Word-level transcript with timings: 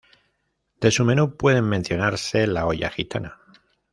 De 0.79 0.89
su 0.89 1.05
menú 1.05 1.37
puede 1.37 1.61
mencionarse 1.61 2.47
la 2.47 2.65
olla 2.65 2.89
gitana. 2.89 3.37